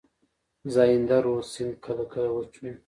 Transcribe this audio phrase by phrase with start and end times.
[0.73, 2.71] زاینده رود سیند کله کله وچ وي.